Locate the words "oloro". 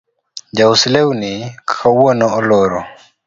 2.37-2.81